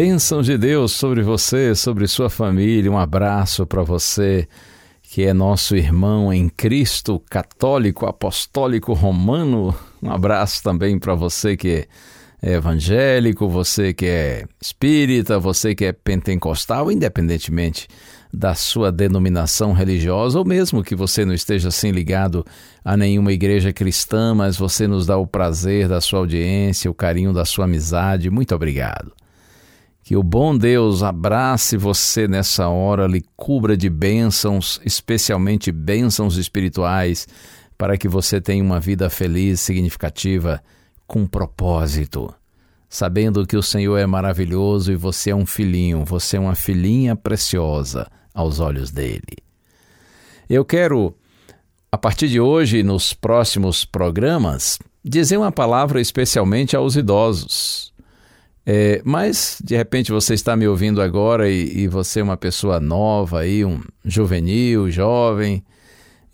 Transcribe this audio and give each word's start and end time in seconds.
Bênção 0.00 0.42
de 0.42 0.56
Deus 0.56 0.92
sobre 0.92 1.24
você, 1.24 1.74
sobre 1.74 2.06
sua 2.06 2.30
família. 2.30 2.88
Um 2.88 2.96
abraço 2.96 3.66
para 3.66 3.82
você 3.82 4.46
que 5.02 5.24
é 5.24 5.34
nosso 5.34 5.74
irmão 5.74 6.32
em 6.32 6.48
Cristo, 6.48 7.20
católico, 7.28 8.06
apostólico, 8.06 8.92
romano. 8.92 9.74
Um 10.00 10.12
abraço 10.12 10.62
também 10.62 11.00
para 11.00 11.16
você 11.16 11.56
que 11.56 11.88
é 12.40 12.54
evangélico, 12.54 13.48
você 13.48 13.92
que 13.92 14.06
é 14.06 14.44
espírita, 14.62 15.36
você 15.36 15.74
que 15.74 15.86
é 15.86 15.92
pentecostal, 15.92 16.92
independentemente 16.92 17.88
da 18.32 18.54
sua 18.54 18.92
denominação 18.92 19.72
religiosa, 19.72 20.38
ou 20.38 20.44
mesmo 20.44 20.84
que 20.84 20.94
você 20.94 21.24
não 21.24 21.34
esteja 21.34 21.70
assim 21.70 21.90
ligado 21.90 22.46
a 22.84 22.96
nenhuma 22.96 23.32
igreja 23.32 23.72
cristã, 23.72 24.32
mas 24.32 24.56
você 24.56 24.86
nos 24.86 25.06
dá 25.06 25.16
o 25.16 25.26
prazer 25.26 25.88
da 25.88 26.00
sua 26.00 26.20
audiência, 26.20 26.88
o 26.88 26.94
carinho 26.94 27.32
da 27.32 27.44
sua 27.44 27.64
amizade. 27.64 28.30
Muito 28.30 28.54
obrigado. 28.54 29.17
Que 30.08 30.16
o 30.16 30.22
bom 30.22 30.56
Deus 30.56 31.02
abrace 31.02 31.76
você 31.76 32.26
nessa 32.26 32.66
hora, 32.66 33.06
lhe 33.06 33.22
cubra 33.36 33.76
de 33.76 33.90
bênçãos, 33.90 34.80
especialmente 34.82 35.70
bênçãos 35.70 36.38
espirituais, 36.38 37.28
para 37.76 37.98
que 37.98 38.08
você 38.08 38.40
tenha 38.40 38.64
uma 38.64 38.80
vida 38.80 39.10
feliz, 39.10 39.60
significativa, 39.60 40.62
com 41.06 41.26
propósito. 41.26 42.34
Sabendo 42.88 43.46
que 43.46 43.54
o 43.54 43.62
Senhor 43.62 43.98
é 43.98 44.06
maravilhoso 44.06 44.90
e 44.90 44.96
você 44.96 45.28
é 45.28 45.36
um 45.36 45.44
filhinho, 45.44 46.06
você 46.06 46.38
é 46.38 46.40
uma 46.40 46.54
filhinha 46.54 47.14
preciosa 47.14 48.10
aos 48.32 48.60
olhos 48.60 48.90
dele. 48.90 49.36
Eu 50.48 50.64
quero, 50.64 51.14
a 51.92 51.98
partir 51.98 52.30
de 52.30 52.40
hoje, 52.40 52.82
nos 52.82 53.12
próximos 53.12 53.84
programas, 53.84 54.78
dizer 55.04 55.36
uma 55.36 55.52
palavra 55.52 56.00
especialmente 56.00 56.74
aos 56.74 56.96
idosos. 56.96 57.92
É, 58.70 59.00
mas 59.02 59.62
de 59.64 59.74
repente 59.74 60.12
você 60.12 60.34
está 60.34 60.54
me 60.54 60.68
ouvindo 60.68 61.00
agora 61.00 61.48
e, 61.48 61.84
e, 61.84 61.88
você 61.88 62.20
é 62.20 62.22
uma 62.22 62.36
pessoa 62.36 62.78
nova 62.78 63.40
aí, 63.40 63.64
um 63.64 63.80
juvenil, 64.04 64.90
jovem, 64.90 65.64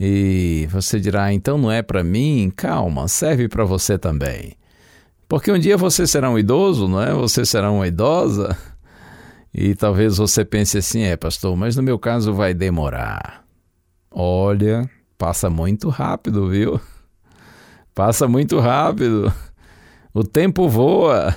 e 0.00 0.66
você 0.68 0.98
dirá, 0.98 1.32
então 1.32 1.56
não 1.56 1.70
é 1.70 1.80
para 1.80 2.02
mim? 2.02 2.52
Calma, 2.56 3.06
serve 3.06 3.46
para 3.46 3.64
você 3.64 3.96
também. 3.96 4.54
Porque 5.28 5.52
um 5.52 5.58
dia 5.60 5.76
você 5.76 6.08
será 6.08 6.28
um 6.28 6.36
idoso, 6.36 6.88
não 6.88 7.00
é? 7.00 7.12
Você 7.14 7.46
será 7.46 7.70
uma 7.70 7.86
idosa. 7.86 8.56
E 9.56 9.72
talvez 9.76 10.16
você 10.16 10.44
pense 10.44 10.78
assim, 10.78 11.02
é 11.02 11.16
pastor, 11.16 11.56
mas 11.56 11.76
no 11.76 11.82
meu 11.84 11.96
caso 11.96 12.34
vai 12.34 12.52
demorar. 12.52 13.44
Olha, 14.10 14.90
passa 15.16 15.48
muito 15.48 15.88
rápido, 15.88 16.50
viu? 16.50 16.80
Passa 17.94 18.26
muito 18.26 18.58
rápido. 18.58 19.32
O 20.12 20.24
tempo 20.24 20.68
voa. 20.68 21.32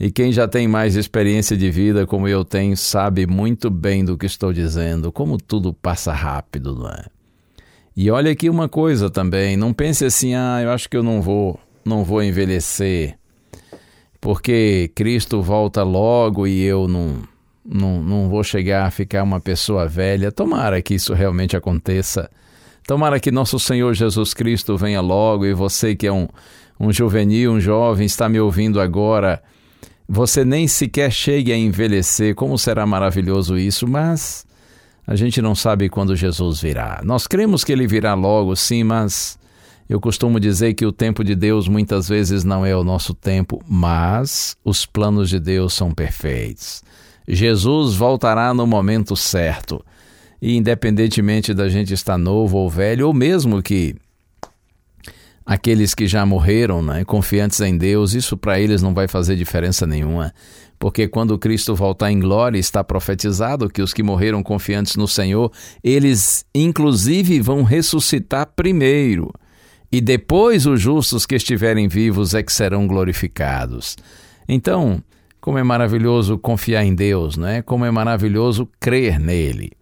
E 0.00 0.12
quem 0.12 0.30
já 0.30 0.46
tem 0.46 0.68
mais 0.68 0.94
experiência 0.94 1.56
de 1.56 1.70
vida, 1.70 2.06
como 2.06 2.28
eu 2.28 2.44
tenho, 2.44 2.76
sabe 2.76 3.26
muito 3.26 3.68
bem 3.68 4.04
do 4.04 4.16
que 4.16 4.26
estou 4.26 4.52
dizendo, 4.52 5.10
como 5.10 5.36
tudo 5.36 5.74
passa 5.74 6.12
rápido, 6.12 6.76
não 6.76 6.88
é? 6.88 7.06
E 7.96 8.08
olha 8.08 8.30
aqui 8.30 8.48
uma 8.48 8.68
coisa 8.68 9.10
também, 9.10 9.56
não 9.56 9.72
pense 9.72 10.04
assim, 10.04 10.34
ah, 10.34 10.60
eu 10.62 10.70
acho 10.70 10.88
que 10.88 10.96
eu 10.96 11.02
não 11.02 11.20
vou, 11.20 11.58
não 11.84 12.04
vou 12.04 12.22
envelhecer, 12.22 13.18
porque 14.20 14.88
Cristo 14.94 15.42
volta 15.42 15.82
logo 15.82 16.46
e 16.46 16.62
eu 16.62 16.86
não, 16.86 17.16
não, 17.64 18.00
não 18.00 18.28
vou 18.28 18.44
chegar 18.44 18.86
a 18.86 18.90
ficar 18.92 19.24
uma 19.24 19.40
pessoa 19.40 19.88
velha. 19.88 20.30
Tomara 20.30 20.80
que 20.80 20.94
isso 20.94 21.12
realmente 21.12 21.56
aconteça. 21.56 22.30
Tomara 22.86 23.18
que 23.18 23.32
nosso 23.32 23.58
Senhor 23.58 23.94
Jesus 23.94 24.32
Cristo 24.32 24.76
venha 24.76 25.00
logo 25.00 25.44
e 25.44 25.52
você 25.52 25.94
que 25.96 26.06
é 26.06 26.12
um, 26.12 26.28
um 26.78 26.92
juvenil, 26.92 27.52
um 27.52 27.60
jovem, 27.60 28.06
está 28.06 28.28
me 28.28 28.40
ouvindo 28.40 28.80
agora 28.80 29.42
você 30.08 30.42
nem 30.42 30.66
sequer 30.66 31.12
chegue 31.12 31.52
a 31.52 31.56
envelhecer, 31.56 32.34
como 32.34 32.58
será 32.58 32.86
maravilhoso 32.86 33.58
isso, 33.58 33.86
mas 33.86 34.46
a 35.06 35.14
gente 35.14 35.42
não 35.42 35.54
sabe 35.54 35.90
quando 35.90 36.16
Jesus 36.16 36.62
virá. 36.62 37.02
Nós 37.04 37.26
cremos 37.26 37.62
que 37.62 37.72
ele 37.72 37.86
virá 37.86 38.14
logo, 38.14 38.56
sim, 38.56 38.82
mas 38.82 39.38
eu 39.88 40.00
costumo 40.00 40.40
dizer 40.40 40.72
que 40.72 40.86
o 40.86 40.92
tempo 40.92 41.22
de 41.22 41.34
Deus 41.34 41.68
muitas 41.68 42.08
vezes 42.08 42.42
não 42.42 42.64
é 42.64 42.74
o 42.74 42.82
nosso 42.82 43.12
tempo, 43.12 43.62
mas 43.68 44.56
os 44.64 44.86
planos 44.86 45.28
de 45.28 45.38
Deus 45.38 45.74
são 45.74 45.92
perfeitos. 45.92 46.82
Jesus 47.26 47.94
voltará 47.94 48.54
no 48.54 48.66
momento 48.66 49.14
certo. 49.14 49.84
E 50.40 50.56
independentemente 50.56 51.52
da 51.52 51.68
gente 51.68 51.92
estar 51.92 52.16
novo 52.16 52.56
ou 52.56 52.70
velho, 52.70 53.08
ou 53.08 53.12
mesmo 53.12 53.62
que 53.62 53.94
aqueles 55.48 55.94
que 55.94 56.06
já 56.06 56.26
morreram, 56.26 56.82
né, 56.82 57.06
confiantes 57.06 57.58
em 57.62 57.78
Deus, 57.78 58.12
isso 58.12 58.36
para 58.36 58.60
eles 58.60 58.82
não 58.82 58.92
vai 58.92 59.08
fazer 59.08 59.34
diferença 59.34 59.86
nenhuma, 59.86 60.30
porque 60.78 61.08
quando 61.08 61.38
Cristo 61.38 61.74
voltar 61.74 62.12
em 62.12 62.20
glória, 62.20 62.58
está 62.58 62.84
profetizado 62.84 63.70
que 63.70 63.80
os 63.80 63.94
que 63.94 64.02
morreram 64.02 64.42
confiantes 64.42 64.94
no 64.96 65.08
Senhor, 65.08 65.50
eles 65.82 66.44
inclusive 66.54 67.40
vão 67.40 67.62
ressuscitar 67.62 68.46
primeiro, 68.54 69.32
e 69.90 70.02
depois 70.02 70.66
os 70.66 70.82
justos 70.82 71.24
que 71.24 71.34
estiverem 71.34 71.88
vivos 71.88 72.34
é 72.34 72.42
que 72.42 72.52
serão 72.52 72.86
glorificados. 72.86 73.96
Então, 74.46 75.02
como 75.40 75.56
é 75.56 75.62
maravilhoso 75.62 76.36
confiar 76.36 76.84
em 76.84 76.94
Deus, 76.94 77.38
né? 77.38 77.62
Como 77.62 77.86
é 77.86 77.90
maravilhoso 77.90 78.68
crer 78.78 79.18
nele. 79.18 79.72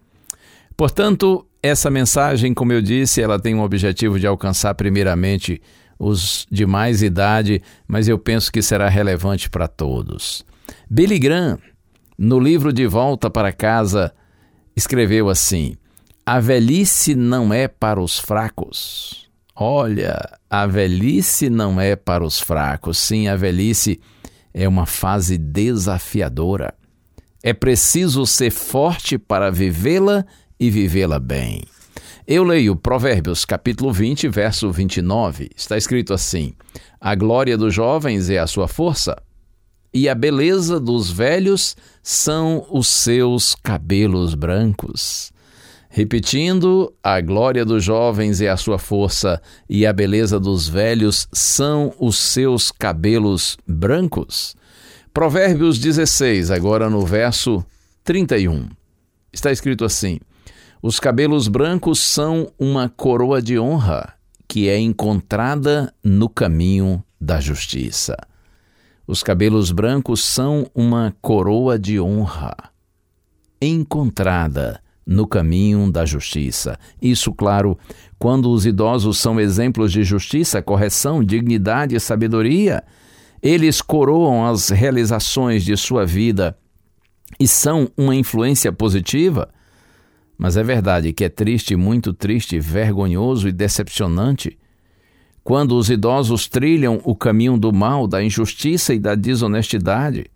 Portanto, 0.77 1.46
essa 1.67 1.91
mensagem, 1.91 2.55
como 2.55 2.73
eu 2.73 2.81
disse, 2.81 3.21
ela 3.21 3.39
tem 3.39 3.55
um 3.55 3.63
objetivo 3.63 4.19
de 4.19 4.27
alcançar 4.27 4.75
primeiramente 4.75 5.61
os 5.99 6.47
de 6.51 6.67
mais 6.67 7.03
idade, 7.03 7.63
mas 7.87 8.09
eu 8.09 8.19
penso 8.19 8.53
que 8.53 8.63
será 8.63 8.89
relevante 8.89 9.49
para 9.49 9.67
todos. 9.67 10.45
Billy 10.91 11.19
Graham, 11.19 11.59
no 12.19 12.39
livro 12.39 12.73
De 12.73 12.87
Volta 12.87 13.31
para 13.31 13.53
Casa, 13.53 14.13
escreveu 14.75 15.29
assim: 15.29 15.77
A 16.25 16.39
velhice 16.41 17.15
não 17.15 17.53
é 17.53 17.69
para 17.69 18.01
os 18.01 18.19
fracos. 18.19 19.27
Olha, 19.55 20.19
a 20.51 20.67
velhice 20.67 21.49
não 21.49 21.81
é 21.81 21.97
para 21.97 22.23
os 22.23 22.39
fracos. 22.39 22.99
Sim, 22.99 23.27
a 23.27 23.37
velhice 23.37 23.99
é 24.53 24.69
uma 24.69 24.85
fase 24.85 25.39
desafiadora. 25.39 26.75
É 27.43 27.55
preciso 27.55 28.27
ser 28.27 28.51
forte 28.51 29.17
para 29.17 29.51
vivê-la 29.51 30.27
e 30.59 30.71
vivê-la 30.71 31.19
bem. 31.19 31.63
Eu 32.27 32.43
leio 32.43 32.75
Provérbios 32.75 33.45
capítulo 33.45 33.93
20, 33.93 34.29
verso 34.29 34.71
29. 34.73 35.51
Está 35.57 35.77
escrito 35.77 36.13
assim: 36.13 36.55
A 37.01 37.15
glória 37.15 37.57
dos 37.57 37.73
jovens 37.73 38.29
é 38.29 38.39
a 38.39 38.47
sua 38.47 38.67
força, 38.67 39.17
e 39.95 40.09
a 40.09 40.15
beleza 40.15 40.81
dos 40.81 41.11
velhos 41.11 41.77
são 42.03 42.67
os 42.71 42.89
seus 42.89 43.55
cabelos 43.55 44.35
brancos. 44.35 45.33
Repetindo, 45.89 46.93
a 47.03 47.21
glória 47.21 47.65
dos 47.65 47.85
jovens 47.85 48.41
é 48.41 48.49
a 48.49 48.57
sua 48.57 48.79
força, 48.79 49.41
e 49.71 49.87
a 49.87 49.93
beleza 49.93 50.39
dos 50.39 50.69
velhos 50.69 51.29
são 51.33 51.95
os 51.99 52.19
seus 52.19 52.71
cabelos 52.73 53.57
brancos. 53.67 54.57
Provérbios 55.15 55.79
16, 55.79 56.51
agora 56.51 56.91
no 56.91 57.07
verso 57.07 57.65
31. 58.05 58.69
Está 59.33 59.51
escrito 59.51 59.85
assim: 59.85 60.19
Os 60.83 61.01
cabelos 61.01 61.49
brancos 61.49 61.99
são 62.01 62.53
uma 62.59 62.89
coroa 62.89 63.41
de 63.41 63.59
honra 63.59 64.15
que 64.49 64.69
é 64.69 64.79
encontrada 64.79 65.93
no 66.05 66.29
caminho 66.29 67.03
da 67.21 67.41
justiça. 67.41 68.17
Os 69.07 69.23
cabelos 69.23 69.73
brancos 69.73 70.25
são 70.25 70.71
uma 70.75 71.15
coroa 71.21 71.79
de 71.79 72.01
honra 72.01 72.55
encontrada 73.61 74.81
no 75.07 75.27
caminho 75.27 75.91
da 75.91 76.05
justiça. 76.05 76.79
Isso, 77.01 77.33
claro, 77.33 77.79
quando 78.19 78.51
os 78.51 78.67
idosos 78.67 79.19
são 79.19 79.41
exemplos 79.41 79.93
de 79.93 80.03
justiça, 80.03 80.61
correção, 80.61 81.23
dignidade 81.23 81.95
e 81.95 82.01
sabedoria. 82.01 82.83
Eles 83.43 83.81
coroam 83.81 84.45
as 84.45 84.71
realizações 84.71 85.65
de 85.65 85.77
sua 85.77 86.05
vida 86.05 86.59
e 87.39 87.47
são 87.47 87.89
uma 87.97 88.17
influência 88.17 88.73
positiva. 88.73 89.49
Mas 90.39 90.57
é 90.57 90.63
verdade 90.63 91.13
que 91.13 91.25
é 91.25 91.29
triste, 91.29 91.77
muito 91.77 92.13
triste, 92.13 92.59
vergonhoso 92.59 93.49
e 93.49 93.53
decepcionante 93.53 94.59
quando 95.47 95.77
os 95.77 95.89
idosos 95.89 96.49
trilham 96.49 97.01
o 97.05 97.15
caminho 97.15 97.57
do 97.57 97.73
mal, 97.73 98.09
da 98.09 98.21
injustiça 98.21 98.93
e 98.93 98.99
da 98.99 99.15
desonestidade. 99.15 100.27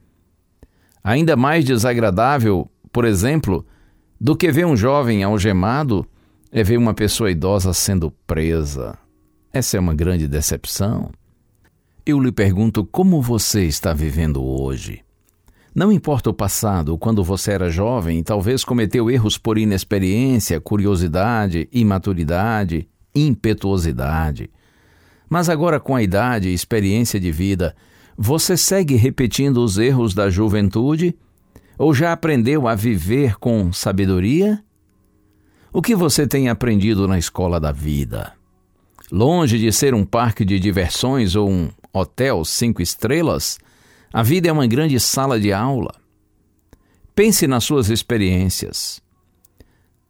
Ainda 1.02 1.34
mais 1.36 1.64
desagradável, 1.64 2.70
por 2.92 3.04
exemplo, 3.04 3.66
do 4.20 4.36
que 4.36 4.52
ver 4.52 4.66
um 4.66 4.76
jovem 4.76 5.24
algemado 5.24 6.06
é 6.52 6.62
ver 6.62 6.78
uma 6.78 6.94
pessoa 6.94 7.28
idosa 7.28 7.74
sendo 7.74 8.12
presa. 8.24 8.96
Essa 9.52 9.78
é 9.78 9.80
uma 9.80 9.94
grande 9.94 10.28
decepção. 10.28 11.10
Eu 12.06 12.20
lhe 12.20 12.30
pergunto 12.30 12.84
como 12.84 13.20
você 13.20 13.64
está 13.64 13.92
vivendo 13.92 14.40
hoje. 14.40 15.02
Não 15.74 15.92
importa 15.92 16.30
o 16.30 16.34
passado, 16.34 16.98
quando 16.98 17.22
você 17.22 17.52
era 17.52 17.70
jovem 17.70 18.22
talvez 18.22 18.64
cometeu 18.64 19.10
erros 19.10 19.38
por 19.38 19.56
inexperiência, 19.56 20.60
curiosidade, 20.60 21.68
imaturidade, 21.72 22.88
impetuosidade. 23.14 24.50
Mas 25.28 25.48
agora, 25.48 25.78
com 25.78 25.94
a 25.94 26.02
idade 26.02 26.48
e 26.48 26.54
experiência 26.54 27.20
de 27.20 27.30
vida, 27.30 27.76
você 28.18 28.56
segue 28.56 28.96
repetindo 28.96 29.58
os 29.58 29.78
erros 29.78 30.12
da 30.12 30.28
juventude 30.28 31.16
ou 31.78 31.94
já 31.94 32.12
aprendeu 32.12 32.66
a 32.66 32.74
viver 32.74 33.38
com 33.38 33.72
sabedoria? 33.72 34.62
O 35.72 35.80
que 35.80 35.94
você 35.94 36.26
tem 36.26 36.48
aprendido 36.48 37.06
na 37.06 37.16
escola 37.16 37.60
da 37.60 37.70
vida? 37.70 38.32
Longe 39.10 39.56
de 39.56 39.72
ser 39.72 39.94
um 39.94 40.04
parque 40.04 40.44
de 40.44 40.58
diversões 40.58 41.36
ou 41.36 41.48
um 41.48 41.70
hotel 41.92 42.44
cinco 42.44 42.82
estrelas, 42.82 43.58
a 44.12 44.22
vida 44.22 44.48
é 44.48 44.52
uma 44.52 44.66
grande 44.66 44.98
sala 44.98 45.38
de 45.38 45.52
aula. 45.52 45.94
Pense 47.14 47.46
nas 47.46 47.64
suas 47.64 47.90
experiências. 47.90 49.00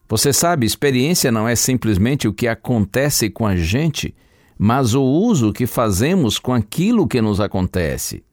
Você 0.08 0.32
sabe, 0.32 0.66
experiência 0.66 1.30
não 1.30 1.46
é 1.46 1.54
simplesmente 1.54 2.26
o 2.26 2.32
que 2.32 2.48
acontece 2.48 3.30
com 3.30 3.46
a 3.46 3.56
gente, 3.56 4.14
mas 4.58 4.94
o 4.94 5.02
uso 5.02 5.52
que 5.52 5.66
fazemos 5.66 6.38
com 6.38 6.52
aquilo 6.52 7.06
que 7.06 7.20
nos 7.20 7.40
acontece. 7.40 8.24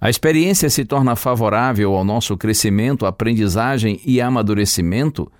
A 0.00 0.10
experiência 0.10 0.68
se 0.68 0.84
torna 0.84 1.16
favorável 1.16 1.94
ao 1.94 2.04
nosso 2.04 2.36
crescimento, 2.36 3.06
aprendizagem 3.06 4.00
e 4.04 4.20
amadurecimento 4.20 5.30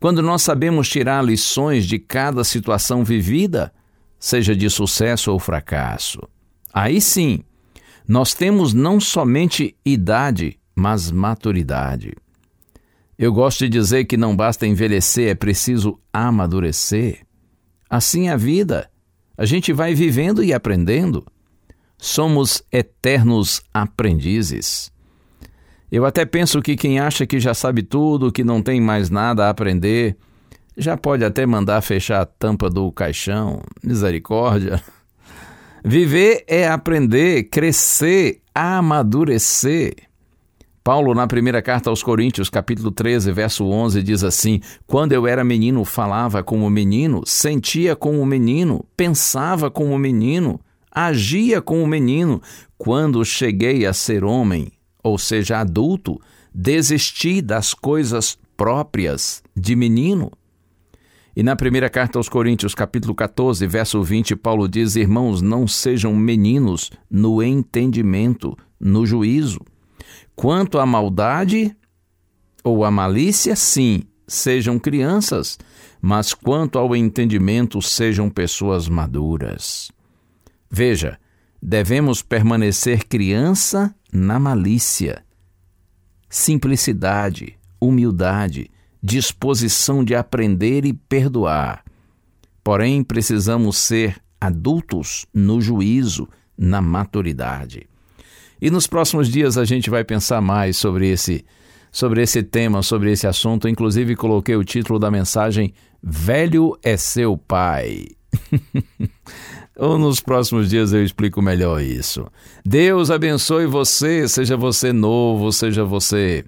quando 0.00 0.22
nós 0.22 0.40
sabemos 0.40 0.88
tirar 0.88 1.22
lições 1.22 1.84
de 1.84 1.98
cada 1.98 2.42
situação 2.42 3.04
vivida, 3.04 3.70
seja 4.18 4.56
de 4.56 4.70
sucesso 4.70 5.30
ou 5.30 5.38
fracasso. 5.38 6.20
Aí 6.72 7.02
sim, 7.02 7.44
nós 8.10 8.34
temos 8.34 8.74
não 8.74 8.98
somente 8.98 9.76
idade, 9.84 10.58
mas 10.74 11.12
maturidade. 11.12 12.12
Eu 13.16 13.32
gosto 13.32 13.60
de 13.60 13.68
dizer 13.68 14.06
que 14.06 14.16
não 14.16 14.34
basta 14.34 14.66
envelhecer, 14.66 15.28
é 15.28 15.34
preciso 15.36 15.96
amadurecer. 16.12 17.20
Assim 17.88 18.26
é 18.26 18.32
a 18.32 18.36
vida. 18.36 18.90
A 19.38 19.44
gente 19.44 19.72
vai 19.72 19.94
vivendo 19.94 20.42
e 20.42 20.52
aprendendo 20.52 21.24
somos 21.96 22.64
eternos 22.72 23.62
aprendizes. 23.72 24.90
Eu 25.92 26.04
até 26.04 26.24
penso 26.24 26.60
que 26.60 26.74
quem 26.74 26.98
acha 26.98 27.24
que 27.24 27.38
já 27.38 27.54
sabe 27.54 27.80
tudo, 27.80 28.32
que 28.32 28.42
não 28.42 28.60
tem 28.60 28.80
mais 28.80 29.08
nada 29.08 29.46
a 29.46 29.50
aprender, 29.50 30.16
já 30.76 30.96
pode 30.96 31.24
até 31.24 31.46
mandar 31.46 31.80
fechar 31.80 32.22
a 32.22 32.26
tampa 32.26 32.68
do 32.68 32.90
caixão. 32.90 33.62
Misericórdia. 33.84 34.82
Viver 35.84 36.44
é 36.46 36.68
aprender, 36.68 37.44
crescer, 37.44 38.40
amadurecer. 38.54 39.94
Paulo, 40.82 41.14
na 41.14 41.26
primeira 41.26 41.60
carta 41.60 41.90
aos 41.90 42.02
Coríntios, 42.02 42.48
capítulo 42.48 42.90
13, 42.90 43.32
verso 43.32 43.64
11, 43.66 44.02
diz 44.02 44.24
assim: 44.24 44.60
Quando 44.86 45.12
eu 45.12 45.26
era 45.26 45.44
menino, 45.44 45.84
falava 45.84 46.42
como 46.42 46.68
menino, 46.70 47.22
sentia 47.26 47.94
como 47.94 48.24
menino, 48.24 48.84
pensava 48.96 49.70
como 49.70 49.98
menino 49.98 50.60
agia 50.90 51.62
como 51.62 51.86
menino. 51.86 52.42
Quando 52.76 53.24
cheguei 53.24 53.86
a 53.86 53.92
ser 53.92 54.24
homem, 54.24 54.72
ou 55.02 55.18
seja, 55.18 55.58
adulto, 55.58 56.20
desisti 56.52 57.40
das 57.40 57.74
coisas 57.74 58.38
próprias 58.56 59.42
de 59.54 59.76
menino. 59.76 60.32
E 61.40 61.42
na 61.42 61.56
primeira 61.56 61.88
carta 61.88 62.18
aos 62.18 62.28
Coríntios, 62.28 62.74
capítulo 62.74 63.14
14, 63.14 63.66
verso 63.66 64.02
20, 64.02 64.36
Paulo 64.36 64.68
diz: 64.68 64.94
Irmãos, 64.94 65.40
não 65.40 65.66
sejam 65.66 66.14
meninos 66.14 66.90
no 67.10 67.42
entendimento, 67.42 68.54
no 68.78 69.06
juízo. 69.06 69.58
Quanto 70.36 70.78
à 70.78 70.84
maldade 70.84 71.74
ou 72.62 72.84
à 72.84 72.90
malícia, 72.90 73.56
sim, 73.56 74.02
sejam 74.28 74.78
crianças, 74.78 75.58
mas 75.98 76.34
quanto 76.34 76.78
ao 76.78 76.94
entendimento, 76.94 77.80
sejam 77.80 78.28
pessoas 78.28 78.86
maduras. 78.86 79.90
Veja, 80.70 81.18
devemos 81.62 82.20
permanecer 82.20 83.08
criança 83.08 83.94
na 84.12 84.38
malícia, 84.38 85.24
simplicidade, 86.28 87.56
humildade, 87.80 88.70
disposição 89.02 90.04
de 90.04 90.14
aprender 90.14 90.84
e 90.84 90.92
perdoar. 90.92 91.84
Porém, 92.62 93.02
precisamos 93.02 93.76
ser 93.78 94.20
adultos 94.40 95.26
no 95.32 95.60
juízo, 95.60 96.28
na 96.56 96.80
maturidade. 96.80 97.88
E 98.60 98.70
nos 98.70 98.86
próximos 98.86 99.28
dias 99.28 99.56
a 99.56 99.64
gente 99.64 99.88
vai 99.88 100.04
pensar 100.04 100.40
mais 100.40 100.76
sobre 100.76 101.08
esse 101.08 101.44
sobre 101.92 102.22
esse 102.22 102.40
tema, 102.42 102.82
sobre 102.82 103.10
esse 103.10 103.26
assunto. 103.26 103.68
Inclusive 103.68 104.14
coloquei 104.14 104.54
o 104.54 104.62
título 104.62 104.98
da 104.98 105.10
mensagem 105.10 105.72
Velho 106.02 106.78
é 106.82 106.96
seu 106.96 107.36
pai. 107.36 108.06
Ou 109.76 109.98
nos 109.98 110.20
próximos 110.20 110.68
dias 110.68 110.92
eu 110.92 111.02
explico 111.02 111.42
melhor 111.42 111.82
isso. 111.82 112.26
Deus 112.64 113.10
abençoe 113.10 113.66
você, 113.66 114.28
seja 114.28 114.56
você 114.56 114.92
novo, 114.92 115.50
seja 115.52 115.84
você 115.84 116.44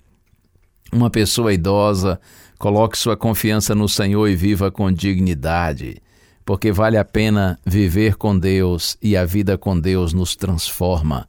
uma 0.92 1.10
pessoa 1.10 1.52
idosa. 1.52 2.20
Coloque 2.58 2.98
sua 2.98 3.16
confiança 3.16 3.74
no 3.74 3.88
Senhor 3.88 4.28
e 4.28 4.36
viva 4.36 4.70
com 4.70 4.92
dignidade, 4.92 6.00
porque 6.44 6.70
vale 6.70 6.96
a 6.96 7.04
pena 7.04 7.58
viver 7.66 8.14
com 8.16 8.38
Deus 8.38 8.96
e 9.02 9.16
a 9.16 9.24
vida 9.24 9.58
com 9.58 9.80
Deus 9.80 10.12
nos 10.12 10.36
transforma, 10.36 11.26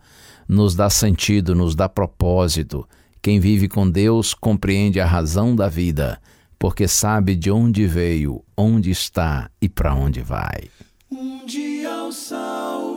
nos 0.48 0.76
dá 0.76 0.92
sentido, 0.92 1.56
nos 1.56 1.74
dá 1.74 1.90
propósito. 1.90 2.88
Quem 3.20 3.40
vive 3.40 3.68
com 3.68 3.90
Deus 3.90 4.36
compreende 4.36 5.00
a 5.00 5.08
razão 5.08 5.56
da 5.56 5.68
vida, 5.70 6.22
porque 6.60 6.88
sabe 6.88 7.36
de 7.36 7.50
onde 7.50 7.88
veio, 7.88 8.44
onde 8.56 8.92
está 8.92 9.50
e 9.62 9.68
para 9.68 9.96
onde 9.96 10.22
vai. 10.22 10.70
Um 11.10 11.44
dia 11.46 12.04
o 12.04 12.12
Salvador 12.12 12.94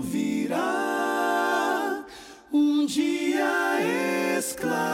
virá, 0.00 2.04
um 2.52 2.86
dia 2.86 4.07
esclarecerá, 4.58 4.87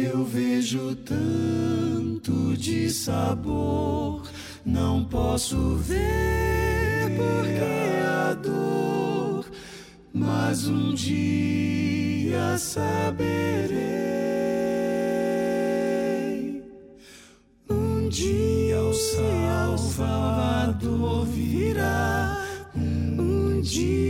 eu 0.00 0.24
vejo 0.24 0.94
tanto 0.96 2.56
de 2.56 2.88
sabor 2.90 4.22
não 4.64 5.04
posso 5.04 5.76
ver 5.76 7.10
porque 7.16 7.64
a 8.04 8.34
dor, 8.34 9.46
mas 10.12 10.68
um 10.68 10.92
dia 10.94 12.58
saberei. 12.58 13.78
Um 17.70 18.08
dia 18.10 18.78
o 18.80 18.92
Salvador 18.92 20.44
virá, 21.24 22.46
um 22.76 23.60
dia 23.62 24.07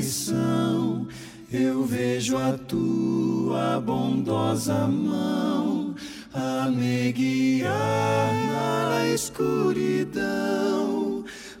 aflição, 0.00 1.06
eu 1.52 1.84
vejo 1.84 2.38
a 2.38 2.56
tua 2.56 3.78
bondosa 3.80 4.86
mão 4.88 5.94
a 6.32 6.70
me 6.70 7.12
guiar 7.12 8.32
na 8.50 9.06
escuridão. 9.08 10.22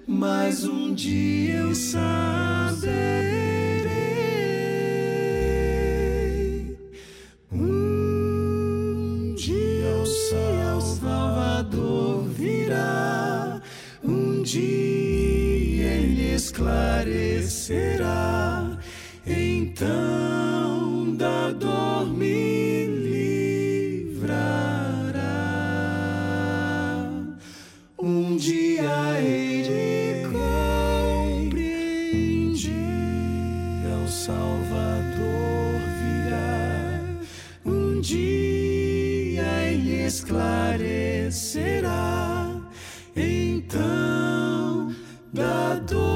Mas 0.06 0.64
um 0.64 0.94
dia 0.94 1.56
eu 1.56 1.74
saberei. 1.74 3.69
Esclarecerá. 16.40 18.78
Então 19.26 21.14
da 21.14 21.52
dor 21.52 22.06
me 22.06 22.86
livrará. 24.06 25.20
Um 27.98 28.38
dia 28.38 29.20
hei 29.20 29.64
de 29.68 30.22
compreender. 30.32 31.60
O 34.02 34.08
Salvador 34.08 35.74
virá. 36.00 37.02
Um 37.66 38.00
dia 38.00 39.44
ele 39.70 40.06
esclarecerá. 40.06 41.90
Então 43.14 44.94
da 45.32 45.74
dor 45.74 46.09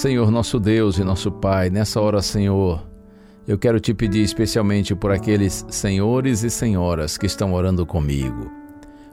Senhor 0.00 0.30
nosso 0.30 0.58
Deus 0.58 0.96
e 0.96 1.04
nosso 1.04 1.30
Pai, 1.30 1.68
nessa 1.68 2.00
hora, 2.00 2.22
Senhor, 2.22 2.82
eu 3.46 3.58
quero 3.58 3.78
te 3.78 3.92
pedir 3.92 4.22
especialmente 4.22 4.94
por 4.94 5.12
aqueles 5.12 5.66
senhores 5.68 6.42
e 6.42 6.48
senhoras 6.48 7.18
que 7.18 7.26
estão 7.26 7.52
orando 7.52 7.84
comigo, 7.84 8.50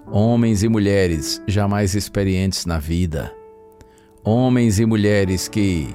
homens 0.09 0.63
e 0.63 0.69
mulheres 0.69 1.43
jamais 1.45 1.93
experientes 1.93 2.65
na 2.65 2.79
vida, 2.79 3.35
homens 4.23 4.79
e 4.79 4.85
mulheres 4.85 5.49
que 5.49 5.93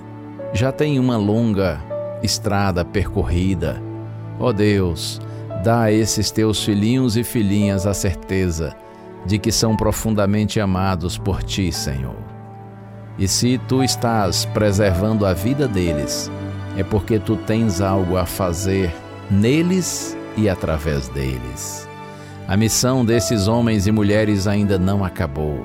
já 0.52 0.70
têm 0.70 1.00
uma 1.00 1.16
longa 1.16 1.82
estrada 2.22 2.84
percorrida. 2.84 3.82
Ó 4.38 4.52
Deus, 4.52 5.22
dá 5.64 5.84
a 5.84 5.90
esses 5.90 6.30
teus 6.30 6.62
filhinhos 6.62 7.16
e 7.16 7.24
filhinhas 7.24 7.86
a 7.86 7.94
certeza 7.94 8.76
de 9.24 9.38
que 9.38 9.50
são 9.50 9.74
profundamente 9.74 10.60
amados 10.60 11.16
por 11.16 11.42
ti, 11.42 11.72
Senhor. 11.72 12.31
E 13.18 13.28
se 13.28 13.58
tu 13.68 13.82
estás 13.82 14.44
preservando 14.46 15.26
a 15.26 15.32
vida 15.32 15.68
deles, 15.68 16.30
é 16.76 16.82
porque 16.82 17.18
tu 17.18 17.36
tens 17.36 17.80
algo 17.80 18.16
a 18.16 18.24
fazer 18.24 18.94
neles 19.30 20.16
e 20.36 20.48
através 20.48 21.08
deles. 21.08 21.88
A 22.48 22.56
missão 22.56 23.04
desses 23.04 23.46
homens 23.48 23.86
e 23.86 23.92
mulheres 23.92 24.46
ainda 24.46 24.78
não 24.78 25.04
acabou. 25.04 25.64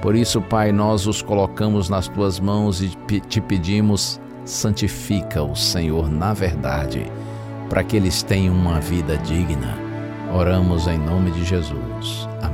Por 0.00 0.14
isso, 0.14 0.40
Pai, 0.40 0.70
nós 0.70 1.06
os 1.06 1.22
colocamos 1.22 1.88
nas 1.88 2.08
tuas 2.08 2.38
mãos 2.38 2.82
e 2.82 2.90
te 3.20 3.40
pedimos, 3.40 4.20
santifica-os, 4.44 5.72
Senhor, 5.72 6.10
na 6.10 6.34
verdade, 6.34 7.10
para 7.70 7.82
que 7.82 7.96
eles 7.96 8.22
tenham 8.22 8.54
uma 8.54 8.80
vida 8.80 9.16
digna. 9.18 9.78
Oramos 10.32 10.86
em 10.86 10.98
nome 10.98 11.30
de 11.30 11.44
Jesus. 11.44 12.28
Amém. 12.42 12.53